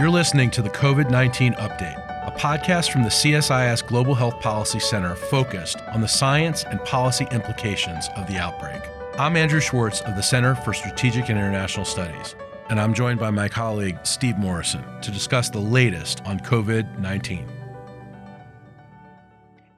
[0.00, 4.80] You're listening to the COVID 19 Update, a podcast from the CSIS Global Health Policy
[4.80, 8.80] Center focused on the science and policy implications of the outbreak.
[9.18, 12.34] I'm Andrew Schwartz of the Center for Strategic and International Studies,
[12.70, 17.46] and I'm joined by my colleague Steve Morrison to discuss the latest on COVID 19.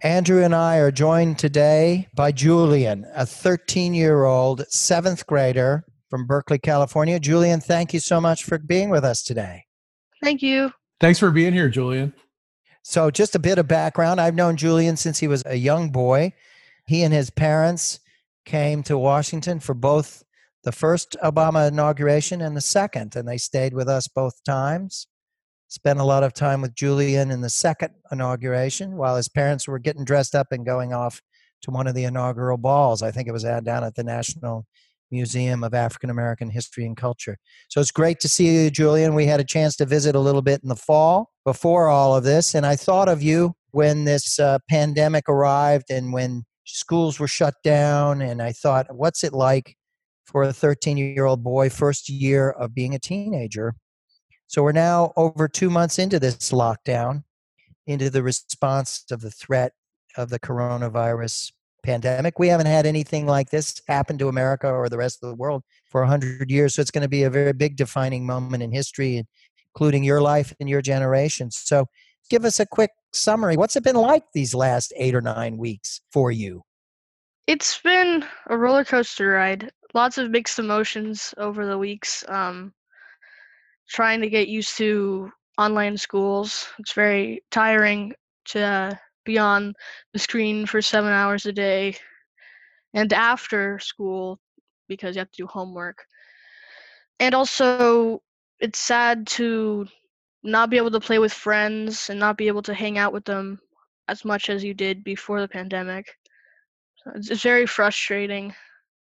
[0.02, 6.29] Andrew and I are joined today by Julien, a 13 year old seventh grader from
[6.29, 7.18] Berkeley, California.
[7.18, 9.64] Julien, thank you so much for being with us today.
[10.22, 10.72] Thank you.
[11.00, 12.14] Thanks for being here, Julien.
[12.82, 16.32] So, just a bit of background I've known Julien since he was a young boy.
[16.86, 18.00] He and his parents
[18.44, 20.25] came to Washington for both
[20.64, 25.07] the first Obama inauguration and the second, and they stayed with us both times
[25.72, 29.79] spent a lot of time with Julien in the second inauguration while his parents were
[29.79, 31.22] getting dressed up and going off
[31.63, 33.02] to one of the inaugural balls.
[33.02, 34.66] I think it was down at the National
[35.12, 37.39] Museum of African American History and Culture.
[37.69, 39.14] So it's great to see you, Julien.
[39.14, 42.24] We had a chance to visit a little bit in the fall before all of
[42.24, 47.28] this, and I thought of you when this uh, pandemic arrived and when schools were
[47.28, 48.22] shut down.
[48.22, 49.77] And I thought, what's it like
[50.27, 53.74] for a 13 year old boy, first year of being a teenager?
[54.47, 57.24] So we're now over two months into this lockdown,
[57.86, 59.72] into the response of the threat
[60.16, 61.52] of the coronavirus
[61.83, 62.38] pandemic.
[62.38, 65.62] We haven't had anything like this happen to America or the rest of the world
[65.91, 66.75] for 100 years.
[66.75, 69.25] So it's going to be a very big defining moment in history,
[69.75, 71.50] including your life and your generation.
[71.50, 71.86] So
[72.30, 73.56] give us a quick summary.
[73.56, 76.62] What's it been like these last eight or nine weeks for you?
[77.47, 79.70] It's been a roller coaster ride.
[79.94, 82.25] Lots of mixed emotions over the weeks.
[82.28, 82.72] Um,
[83.88, 86.66] trying to get used to online schools.
[86.78, 88.14] It's very tiring
[88.47, 89.75] to be on
[90.12, 91.97] the screen for seven hours a day
[92.95, 94.39] and after school
[94.89, 96.05] because you have to do homework.
[97.20, 98.23] And also,
[98.61, 99.87] it's sad to
[100.43, 103.25] not be able to play with friends and not be able to hang out with
[103.25, 103.61] them
[104.09, 106.06] as much as you did before the pandemic.
[106.97, 108.55] So it's, it's very frustrating.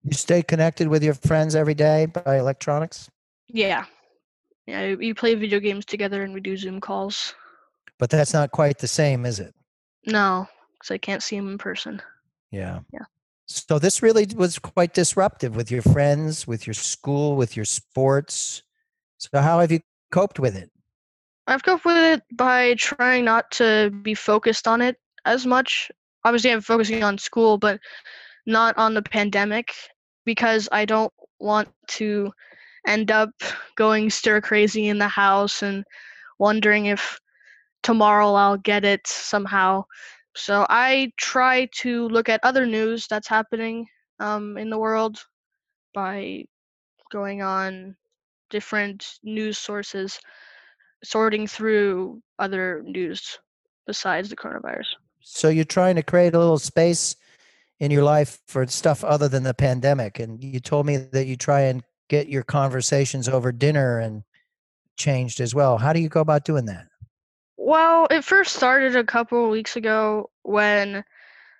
[0.04, 3.10] You stay connected with your friends every day by electronics?
[3.48, 3.84] Yeah.
[4.66, 7.34] Yeah, we play video games together and we do Zoom calls.
[7.98, 9.54] But that's not quite the same, is it?
[10.06, 12.00] No, because I can't see him in person.
[12.50, 12.80] Yeah.
[12.92, 13.04] Yeah.
[13.46, 18.62] So this really was quite disruptive with your friends, with your school, with your sports.
[19.18, 19.80] So how have you
[20.10, 20.70] coped with it?
[21.46, 25.90] I've coped with it by trying not to be focused on it as much.
[26.24, 27.78] Obviously, I'm focusing on school, but
[28.46, 29.72] not on the pandemic
[30.24, 32.32] because I don't want to
[32.86, 33.30] end up
[33.76, 35.84] going stir crazy in the house and
[36.38, 37.18] wondering if
[37.86, 39.84] tomorrow I'll get it somehow.
[40.34, 43.86] So I try to look at other news that's happening
[44.18, 45.24] um, in the world
[45.94, 46.46] by
[47.12, 47.94] going on
[48.50, 50.18] different news sources,
[51.04, 53.38] sorting through other news
[53.86, 54.88] besides the coronavirus.
[55.20, 57.14] So you're trying to create a little space
[57.78, 60.18] in your life for stuff other than the pandemic.
[60.18, 64.24] And you told me that you try and get your conversations over dinner and
[64.96, 65.78] changed as well.
[65.78, 66.88] How do you go about doing that?
[67.66, 71.02] Well, it first started a couple of weeks ago when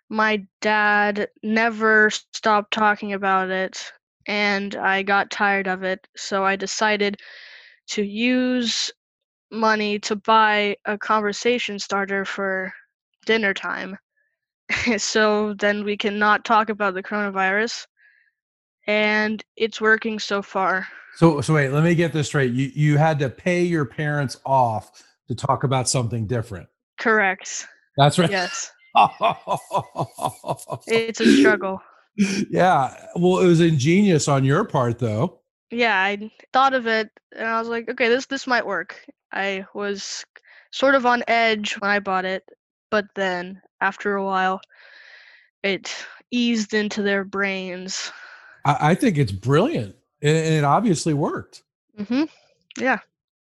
[0.09, 3.91] my dad never stopped talking about it
[4.25, 6.07] and I got tired of it.
[6.17, 7.17] So I decided
[7.89, 8.93] to use
[9.51, 12.73] money to buy a conversation starter for
[13.25, 13.99] dinner time.
[14.99, 17.85] so then we can not talk about the coronavirus
[18.87, 20.87] and it's working so far.
[21.17, 22.53] So, so wait, let me get this straight.
[22.53, 26.69] You you had to pay your parents off to talk about something different.
[26.99, 27.67] Correct.
[27.97, 28.31] That's right.
[28.31, 28.73] Yes.
[30.87, 31.81] it's a struggle.
[32.17, 32.95] Yeah.
[33.17, 35.41] Well, it was ingenious on your part, though.
[35.71, 39.05] Yeah, I thought of it, and I was like, okay, this this might work.
[39.33, 40.25] I was
[40.71, 42.45] sort of on edge when I bought it,
[42.91, 44.61] but then after a while,
[45.65, 45.95] it
[46.31, 48.13] eased into their brains
[48.67, 51.63] I, I think it's brilliant, and, and it obviously worked.
[51.99, 52.25] Mm-hmm.
[52.79, 52.99] Yeah.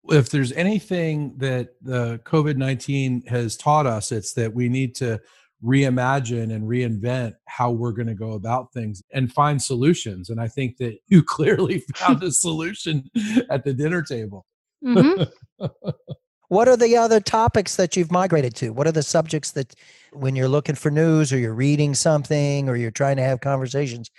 [0.08, 5.20] If there's anything that the COVID nineteen has taught us, it's that we need to
[5.64, 10.28] reimagine and reinvent how we're going to go about things and find solutions.
[10.28, 13.08] And I think that you clearly found a solution
[13.49, 14.44] at the dinner table.
[14.84, 15.64] Mm-hmm.
[16.49, 18.70] what are the other topics that you've migrated to?
[18.70, 19.75] What are the subjects that,
[20.12, 24.10] when you're looking for news or you're reading something or you're trying to have conversations,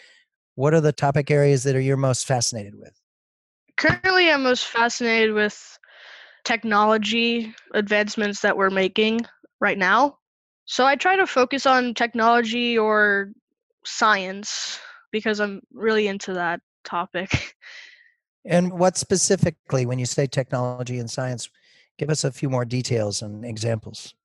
[0.55, 2.93] what are the topic areas that are you're most fascinated with?
[3.77, 5.79] Currently, I'm most fascinated with
[6.43, 9.21] technology advancements that we're making
[9.59, 10.17] right now.
[10.65, 13.31] So I try to focus on technology or
[13.85, 14.79] science
[15.11, 17.55] because I'm really into that topic.
[18.45, 21.49] And what specifically, when you say technology and science,
[21.97, 24.15] Give us a few more details and examples.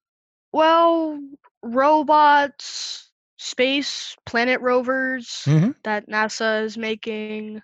[0.53, 1.21] Well,
[1.63, 5.75] robots, space, planet rovers Mhm.
[5.85, 7.63] that NASA is making,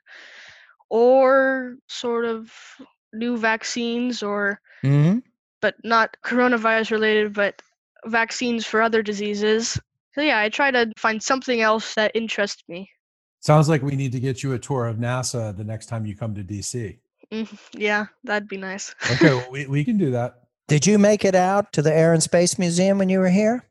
[0.94, 2.52] or sort of
[3.12, 5.18] new vaccines, or hmm
[5.60, 7.60] but not coronavirus related, but
[8.06, 9.80] vaccines for other diseases.
[10.14, 12.88] So yeah, I try to find something else that interests me.
[13.40, 16.14] Sounds like we need to get you a tour of NASA the next time you
[16.14, 16.98] come to DC.
[17.32, 18.94] Mm, yeah, that'd be nice.
[19.10, 20.42] Okay, well, we, we can do that.
[20.68, 23.64] Did you make it out to the Air and Space Museum when you were here?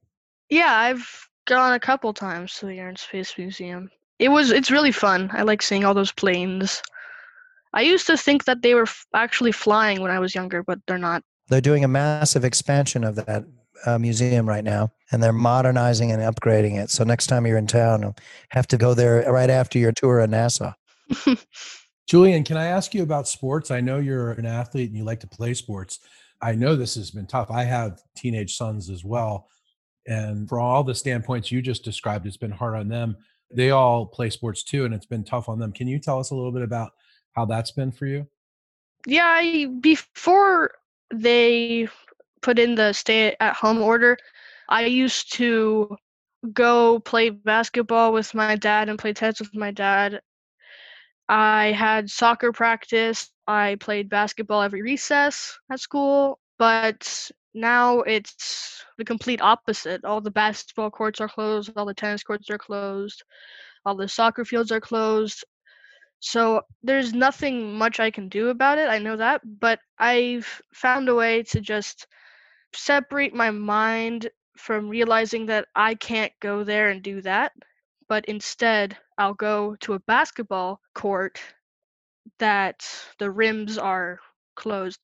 [0.49, 3.89] yeah, I've gone a couple times to the Air and Space Museum.
[4.19, 5.29] It was it's really fun.
[5.31, 6.81] I like seeing all those planes.
[7.73, 10.79] I used to think that they were f- actually flying when I was younger, but
[10.87, 11.23] they're not.
[11.49, 13.45] They're doing a massive expansion of that
[13.85, 16.89] uh, museum right now, and they're modernizing and upgrading it.
[16.89, 18.15] So next time you're in town, you'll
[18.49, 20.75] have to go there right after your tour of NASA.
[22.07, 23.71] Julien, can I ask you about sports?
[23.71, 25.99] I know you're an athlete and you like to play sports.
[26.41, 27.49] I know this has been tough.
[27.49, 29.47] I have teenage sons as well.
[30.05, 33.15] And for all the standpoints you just described, it's been hard on them.
[33.55, 35.71] They all play sports too, and it's been tough on them.
[35.71, 36.91] Can you tell us a little bit about
[37.33, 38.27] how that's been for you?
[39.05, 40.71] yeah, I, before
[41.13, 41.87] they
[42.41, 44.17] put in the stay at home order,
[44.69, 45.97] I used to
[46.53, 50.21] go play basketball with my dad and play tennis with my dad.
[51.29, 53.29] I had soccer practice.
[53.47, 60.03] I played basketball every recess at school, but now it's the complete opposite.
[60.05, 63.23] All the basketball courts are closed, all the tennis courts are closed,
[63.85, 65.43] all the soccer fields are closed.
[66.25, 68.89] So there's nothing much I can do about it.
[68.89, 72.07] I know that, but I've found a way to just
[72.73, 77.51] separate my mind from realizing that I can't go there and do that,
[78.07, 81.41] but instead I'll go to a basketball court
[82.39, 82.87] that
[83.19, 84.17] the rims are
[84.55, 85.01] closed,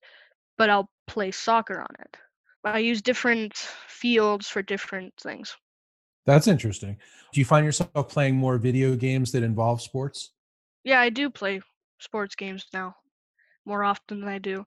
[0.56, 2.16] but I'll play soccer on it.
[2.64, 3.54] I use different
[3.88, 5.54] fields for different things.
[6.24, 6.96] That's interesting.
[7.34, 10.30] Do you find yourself playing more video games that involve sports?
[10.84, 11.60] Yeah, I do play
[11.98, 12.96] sports games now
[13.64, 14.66] more often than I do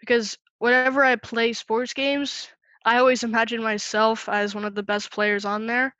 [0.00, 2.42] because whenever I play sports games,
[2.78, 5.94] I always imagine myself as one of the best players on there.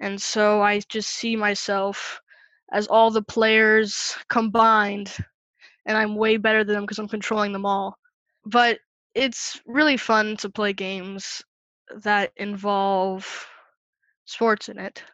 [0.00, 2.20] And so I just see myself
[2.72, 5.16] as all the players combined,
[5.86, 7.98] and I'm way better than them because I'm controlling them all.
[8.44, 8.80] But
[9.14, 11.42] it's really fun to play games
[12.02, 13.48] that involve
[14.24, 15.04] sports in it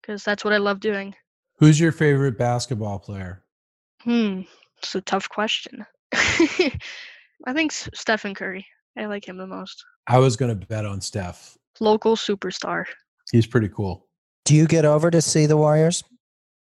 [0.00, 1.14] because that's what I love doing.
[1.62, 3.44] Who's your favorite basketball player?
[4.00, 4.40] Hmm,
[4.78, 5.86] it's a tough question.
[6.12, 8.66] I think Stephen Curry.
[8.98, 9.84] I like him the most.
[10.08, 11.56] I was going to bet on Steph.
[11.78, 12.86] Local superstar.
[13.30, 14.08] He's pretty cool.
[14.44, 16.02] Do you get over to see the Warriors?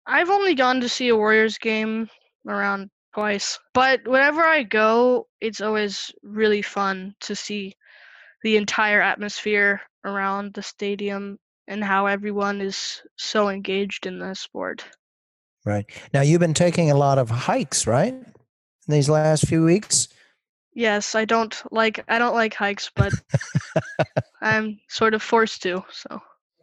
[0.08, 2.10] I've only gone to see a Warriors game
[2.48, 7.76] around twice, but whenever I go, it's always really fun to see
[8.42, 14.84] the entire atmosphere around the stadium and how everyone is so engaged in the sport.
[15.66, 15.86] Right.
[16.14, 18.14] Now you've been taking a lot of hikes, right?
[18.14, 18.34] In
[18.88, 20.08] these last few weeks.
[20.74, 23.12] Yes, I don't like I don't like hikes, but
[24.42, 25.84] I'm sort of forced to.
[25.92, 26.22] So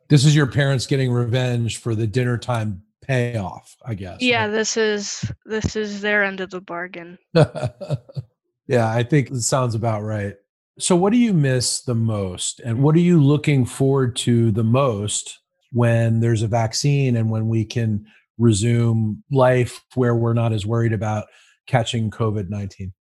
[0.08, 4.22] This is your parents getting revenge for the dinner time payoff, I guess.
[4.22, 7.18] yeah, this is this is their end of the bargain.
[7.34, 10.36] yeah, I think it sounds about right.
[10.78, 12.60] So, what do you miss the most?
[12.60, 15.38] And what are you looking forward to the most
[15.72, 18.06] when there's a vaccine and when we can
[18.38, 21.26] resume life where we're not as worried about
[21.66, 22.92] catching COVID 19?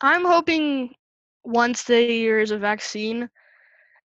[0.00, 0.94] I'm hoping
[1.44, 3.28] once there is a vaccine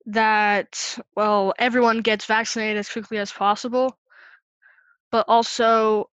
[0.05, 3.97] that well everyone gets vaccinated as quickly as possible,
[5.11, 6.09] but also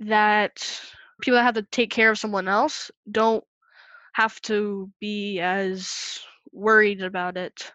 [0.00, 0.80] that
[1.22, 3.42] people that have to take care of someone else don't
[4.16, 6.20] have to be as
[6.50, 7.70] worried about it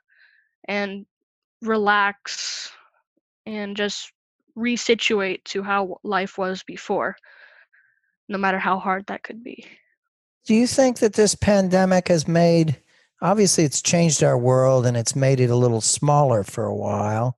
[0.67, 1.05] and
[1.61, 2.71] relax
[3.45, 4.11] and just
[4.57, 7.15] resituate to how life was before,
[8.27, 9.63] no matter how hard that could be.
[10.47, 12.81] Do you think that this pandemic has made,
[13.21, 17.37] obviously, it's changed our world and it's made it a little smaller for a while?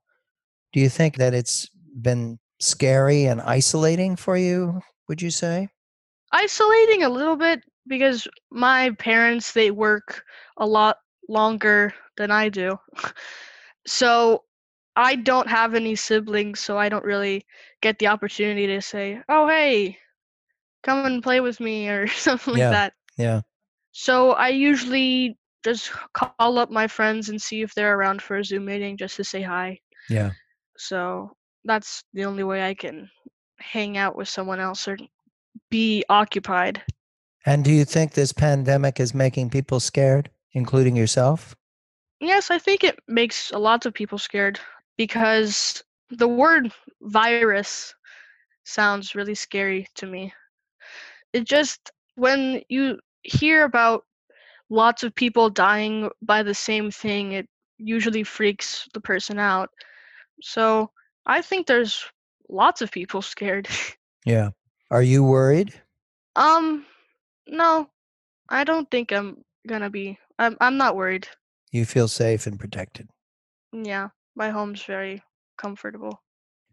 [0.71, 1.69] Do you think that it's
[2.01, 4.79] been scary and isolating for you,
[5.09, 5.67] would you say?
[6.31, 10.23] Isolating a little bit because my parents they work
[10.57, 10.97] a lot
[11.27, 12.79] longer than I do.
[13.87, 14.43] So
[14.95, 17.45] I don't have any siblings, so I don't really
[17.81, 19.97] get the opportunity to say, "Oh, hey,
[20.83, 22.53] come and play with me" or something Yeah.
[22.53, 22.93] like that.
[23.17, 23.41] Yeah.
[23.93, 28.31] So I usually just call up my friends and see if they're around for a
[28.31, 29.79] Zoom meeting just to say hi.
[30.09, 30.31] Yeah.
[30.77, 33.09] So that's the only way I can
[33.59, 34.97] hang out with someone else or
[35.69, 36.81] be occupied.
[37.45, 40.29] And do you think this pandemic is making people scared?
[40.53, 41.55] including yourself?
[42.19, 44.59] Yes, I think it makes a lot of people scared
[44.97, 46.71] because the word
[47.01, 47.93] virus
[48.63, 50.33] sounds really scary to me.
[51.33, 54.05] It just, when you hear about
[54.69, 59.69] lots of people dying by the same thing, it usually freaks the person out.
[60.41, 60.91] So
[61.25, 62.05] I think there's
[62.49, 63.67] lots of people scared.
[64.25, 64.51] Yeah.
[64.89, 65.73] Are you worried?
[66.37, 66.85] um,
[67.47, 67.89] no,
[68.49, 70.17] I don't think I'm gonna be.
[70.39, 71.27] I'm I'm not worried.
[71.71, 73.09] You feel safe and protected.
[73.71, 75.21] Yeah, my home's very
[75.57, 76.21] comfortable.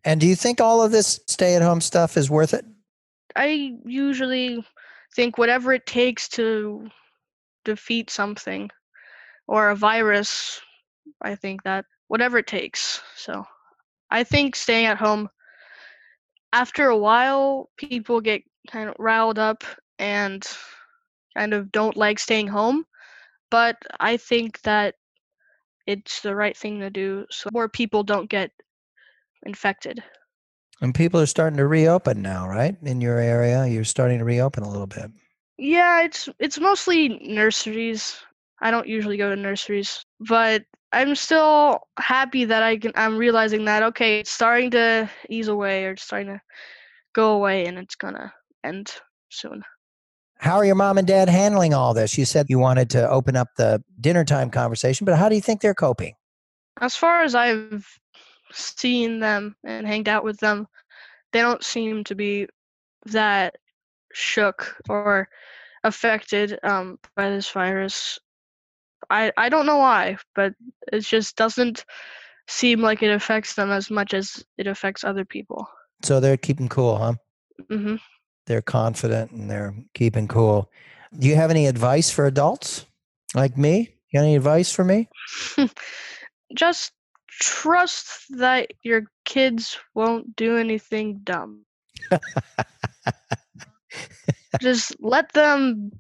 [0.04, 2.64] And do you think all of this stay at home stuff is worth it?
[3.36, 4.64] I usually
[5.14, 6.88] think whatever it takes to
[7.64, 8.70] defeat something
[9.46, 10.60] or a virus,
[11.22, 13.00] I think that whatever it takes.
[13.16, 13.44] So
[14.10, 15.28] I think staying at home
[16.52, 19.64] after a while people get kind of riled up
[20.00, 20.46] and
[21.36, 22.84] kind of don't like staying home,
[23.50, 24.94] but I think that
[25.86, 28.50] it's the right thing to do so more people don't get
[29.44, 30.02] infected.
[30.80, 32.74] And people are starting to reopen now, right?
[32.82, 35.10] In your area, you're starting to reopen a little bit.
[35.58, 38.18] Yeah, it's it's mostly nurseries.
[38.62, 42.92] I don't usually go to nurseries, but I'm still happy that I can.
[42.94, 46.40] I'm realizing that okay, it's starting to ease away or it's starting to
[47.14, 48.32] go away, and it's gonna
[48.64, 48.90] end
[49.28, 49.62] soon.
[50.40, 52.16] How are your mom and dad handling all this?
[52.16, 55.40] You said you wanted to open up the dinner time conversation, but how do you
[55.42, 56.14] think they're coping?
[56.80, 57.86] As far as I've
[58.50, 60.66] seen them and hanged out with them,
[61.32, 62.46] they don't seem to be
[63.04, 63.56] that
[64.14, 65.28] shook or
[65.84, 68.18] affected um, by this virus.
[69.10, 70.54] I I don't know why, but
[70.90, 71.84] it just doesn't
[72.48, 75.68] seem like it affects them as much as it affects other people.
[76.02, 77.14] So they're keeping cool, huh?
[77.68, 77.96] hmm
[78.50, 80.72] They're confident and they're keeping cool.
[81.16, 82.84] Do you have any advice for adults
[83.32, 83.94] like me?
[84.08, 85.08] You got any advice for me?
[86.56, 86.90] just
[87.28, 91.64] trust that your kids won't do anything dumb.
[94.60, 95.92] just let them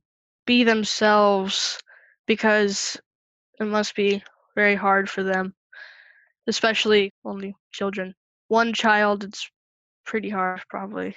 [0.44, 1.78] be themselves
[2.26, 3.00] because
[3.60, 4.24] it must be
[4.56, 5.54] very hard for them,
[6.48, 8.12] especially only children.
[8.48, 9.48] One child, it's
[10.04, 11.14] pretty hard, probably.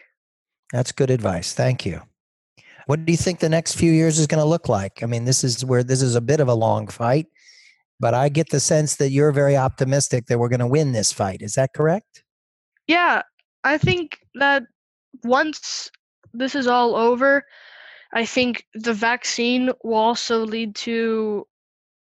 [0.72, 1.54] That's good advice.
[1.54, 2.02] Thank you.
[2.86, 5.04] What do you think the next few years is going to look like?
[5.04, 7.28] I mean, this is where this is a bit of a long fight,
[8.00, 11.12] but I get the sense that you're very optimistic that we're going to win this
[11.12, 11.42] fight.
[11.42, 12.24] Is that correct?
[12.88, 13.22] Yeah,
[13.64, 14.64] I think that
[15.24, 15.90] once
[16.34, 17.46] this is all over,
[18.14, 21.48] I think the vaccine will also lead to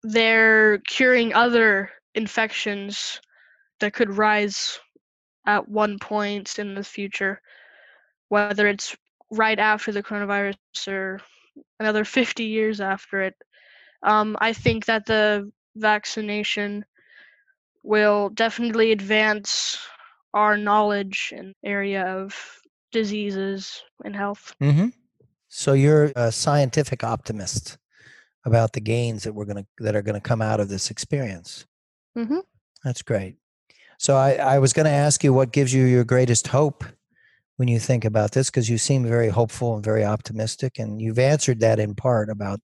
[0.03, 3.21] their curing other infections
[3.81, 4.79] that could rise
[5.47, 7.41] at one point in the future,
[8.31, 8.97] whether it's
[9.31, 10.57] right after the coronavirus
[10.89, 11.21] or
[11.79, 13.35] another 50 years after it.
[14.03, 16.85] Um, I think that the vaccination
[17.83, 19.79] will definitely advance
[20.33, 22.35] our knowledge and area of
[22.93, 24.55] diseases and health.
[24.63, 24.89] Mm-hmm.
[25.49, 27.79] So you're a scientific optimist
[28.45, 30.91] about the gains that we're going to that are going to come out of this
[30.91, 31.67] experience.
[32.15, 32.39] hmm
[32.85, 33.37] That's great.
[33.99, 36.85] So I, I was going to ask you what gives you your greatest hope
[37.61, 41.19] when you think about this, because you seem very hopeful and very optimistic, and you've
[41.19, 42.59] answered that in part about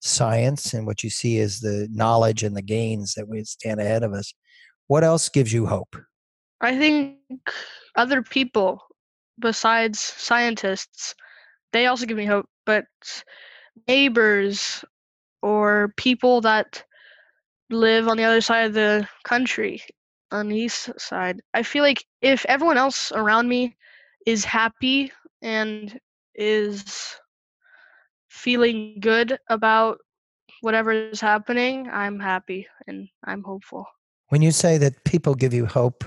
[0.00, 4.02] science and what you see as the knowledge and the gains that we stand ahead
[4.02, 4.34] of us.
[4.88, 5.96] What else gives you hope?
[6.60, 7.16] I think
[7.96, 8.82] other people
[9.38, 11.14] besides scientists,
[11.72, 12.84] they also give me hope, but
[13.88, 14.84] neighbors
[15.40, 16.84] or people that
[17.70, 19.82] live on the other side of the country,
[20.30, 21.40] on the east side.
[21.54, 23.76] I feel like if everyone else around me
[24.26, 25.12] is happy
[25.42, 25.98] and
[26.34, 27.16] is
[28.28, 29.98] feeling good about
[30.60, 33.86] whatever is happening, I'm happy and I'm hopeful.
[34.28, 36.04] When you say that people give you hope,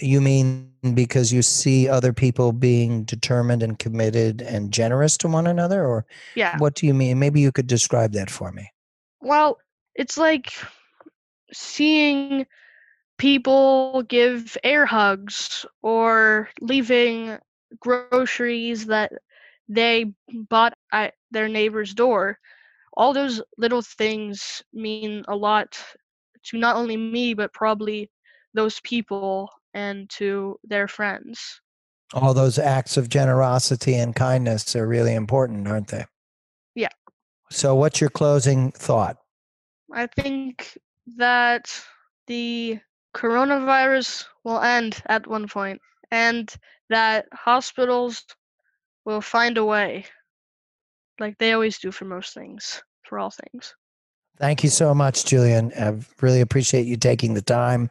[0.00, 5.46] you mean because you see other people being determined and committed and generous to one
[5.46, 6.58] another, or Yeah.
[6.58, 7.18] what do you mean?
[7.18, 8.68] Maybe you could describe that for me.
[9.20, 9.58] Well,
[9.94, 10.52] it's like
[11.52, 12.46] seeing
[13.18, 17.38] people give air hugs or leaving
[17.80, 19.12] groceries that
[19.68, 20.12] they
[20.48, 22.38] bought at their neighbor's door.
[22.96, 25.82] All those little things mean a lot
[26.44, 28.10] to not only me, but probably
[28.54, 31.60] those people and to their friends.
[32.12, 36.04] All those acts of generosity and kindness are really important, aren't they?
[36.74, 36.90] Yeah.
[37.50, 39.16] So, what's your closing thought?
[39.90, 40.76] I think
[41.16, 41.72] that
[42.26, 42.80] the
[43.14, 46.54] coronavirus will end at one point and
[46.90, 48.24] that hospitals
[49.04, 50.04] will find a way
[51.18, 53.74] like they always do for most things, for all things.
[54.38, 55.72] Thank you so much, Julien.
[55.78, 57.90] I really appreciate you taking the time,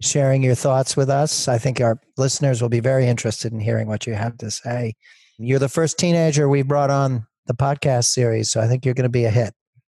[0.00, 1.48] sharing your thoughts with us.
[1.48, 4.94] I think our listeners will be very interested in hearing what you have to say.
[5.38, 9.04] You're the first teenager we've brought on the podcast series, so I think you're going
[9.04, 9.52] to be a hit.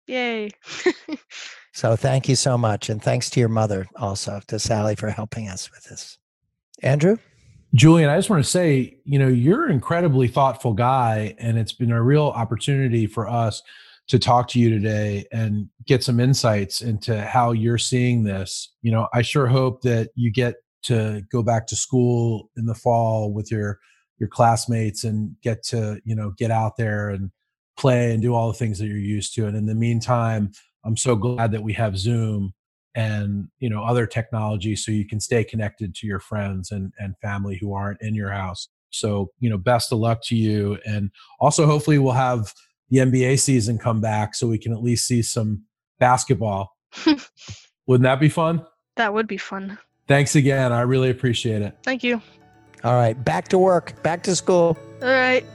[0.07, 0.49] Yay.
[1.79, 2.89] so thank you so much.
[2.89, 6.17] And thanks to your mother also, to Sally, for helping us with this.
[6.83, 7.15] Andrew?
[7.73, 11.71] Julien, I just want to say, you know, you're an incredibly thoughtful guy, and it's
[11.71, 13.63] been a real opportunity for us
[14.09, 18.73] to talk to you today and get some insights into how you're seeing this.
[18.81, 22.75] You know, I sure hope that you get to go back to school in the
[22.75, 23.79] fall with your
[24.17, 27.31] your classmates and get to, you know, get out there and
[27.77, 29.47] play and do all the things that you're used to.
[29.47, 30.51] And in the meantime,
[30.89, 32.51] I'm so glad that we have Zoom
[32.95, 37.13] and you know other technology so you can stay connected to your friends and and
[37.21, 38.69] family who aren't in your house.
[38.89, 42.51] So you know best of luck to you and also hopefully we'll have
[42.89, 45.61] the nba season come back so we can at least see some
[45.99, 46.75] basketball.
[47.85, 48.65] Wouldn't that be fun?
[48.95, 49.77] That would be fun.
[50.07, 51.77] Thanks again i really appreciate it.
[51.83, 52.19] Thank you.
[52.83, 54.75] All right back to work back to school.
[55.03, 55.45] All right